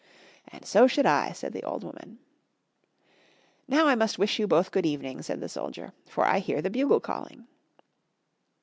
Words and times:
"And 0.47 0.65
so 0.65 0.87
should 0.87 1.05
I," 1.05 1.31
said 1.31 1.53
the 1.53 1.61
old 1.61 1.83
woman. 1.83 2.17
"Now 3.67 3.85
I 3.85 3.93
must 3.93 4.17
wish 4.17 4.39
you 4.39 4.47
both 4.47 4.71
good 4.71 4.83
evening," 4.83 5.21
said 5.21 5.39
the 5.41 5.47
soldier, 5.47 5.93
"for 6.07 6.25
I 6.25 6.39
hear 6.39 6.59
the 6.59 6.71
bugle 6.71 6.99
calling." 6.99 7.45